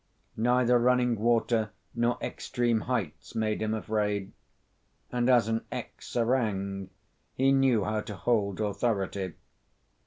[0.37, 4.31] Neither running water nor extreme heights made him afraid;
[5.11, 6.89] and, as an ex serang,
[7.35, 9.35] he knew how to hold authority.